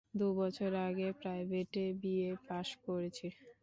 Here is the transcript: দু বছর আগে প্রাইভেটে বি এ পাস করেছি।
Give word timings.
দু 0.13 0.27
বছর 0.39 0.71
আগে 0.87 1.07
প্রাইভেটে 1.21 1.83
বি 1.99 2.13
এ 2.23 2.41
পাস 2.47 2.67
করেছি। 2.85 3.27